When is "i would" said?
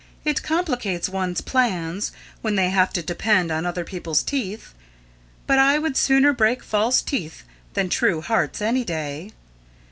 5.59-5.95